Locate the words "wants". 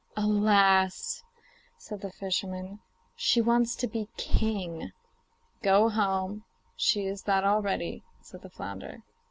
3.39-3.75